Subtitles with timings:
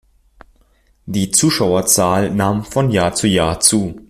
[1.05, 3.99] Die Zuschauerzahl nahm von Jahr zu Jahr zu.